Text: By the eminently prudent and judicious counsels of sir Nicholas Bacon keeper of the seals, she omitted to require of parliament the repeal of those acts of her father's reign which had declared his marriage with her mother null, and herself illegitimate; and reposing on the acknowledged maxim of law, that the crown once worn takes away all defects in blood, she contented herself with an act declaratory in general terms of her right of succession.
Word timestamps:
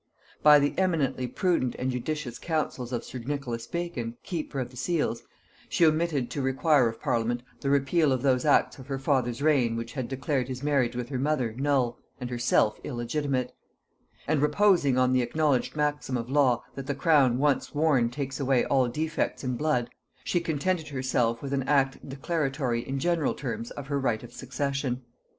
By 0.41 0.57
the 0.57 0.73
eminently 0.79 1.27
prudent 1.27 1.75
and 1.77 1.91
judicious 1.91 2.39
counsels 2.39 2.91
of 2.91 3.03
sir 3.03 3.19
Nicholas 3.19 3.67
Bacon 3.67 4.17
keeper 4.23 4.59
of 4.59 4.71
the 4.71 4.75
seals, 4.75 5.21
she 5.69 5.85
omitted 5.85 6.31
to 6.31 6.41
require 6.41 6.89
of 6.89 6.99
parliament 6.99 7.43
the 7.59 7.69
repeal 7.69 8.11
of 8.11 8.23
those 8.23 8.43
acts 8.43 8.79
of 8.79 8.87
her 8.87 8.97
father's 8.97 9.43
reign 9.43 9.75
which 9.75 9.93
had 9.93 10.07
declared 10.07 10.47
his 10.47 10.63
marriage 10.63 10.95
with 10.95 11.09
her 11.09 11.19
mother 11.19 11.53
null, 11.55 11.99
and 12.19 12.31
herself 12.31 12.79
illegitimate; 12.83 13.51
and 14.27 14.41
reposing 14.41 14.97
on 14.97 15.13
the 15.13 15.21
acknowledged 15.21 15.75
maxim 15.75 16.17
of 16.17 16.31
law, 16.31 16.63
that 16.73 16.87
the 16.87 16.95
crown 16.95 17.37
once 17.37 17.75
worn 17.75 18.09
takes 18.09 18.39
away 18.39 18.65
all 18.65 18.87
defects 18.87 19.43
in 19.43 19.55
blood, 19.55 19.87
she 20.23 20.39
contented 20.39 20.87
herself 20.87 21.43
with 21.43 21.53
an 21.53 21.61
act 21.69 21.99
declaratory 22.09 22.81
in 22.81 22.97
general 22.97 23.35
terms 23.35 23.69
of 23.69 23.85
her 23.85 23.99
right 23.99 24.23
of 24.23 24.33
succession. 24.33 25.03